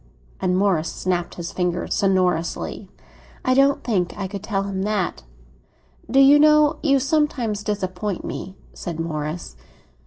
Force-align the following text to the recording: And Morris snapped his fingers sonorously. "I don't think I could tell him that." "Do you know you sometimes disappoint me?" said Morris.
And 0.39 0.57
Morris 0.57 0.91
snapped 0.91 1.35
his 1.35 1.51
fingers 1.51 1.93
sonorously. 1.93 2.89
"I 3.45 3.53
don't 3.53 3.83
think 3.83 4.15
I 4.17 4.27
could 4.27 4.41
tell 4.41 4.63
him 4.63 4.81
that." 4.81 5.21
"Do 6.09 6.19
you 6.19 6.39
know 6.39 6.77
you 6.81 6.97
sometimes 6.97 7.63
disappoint 7.63 8.25
me?" 8.25 8.55
said 8.73 8.99
Morris. 8.99 9.55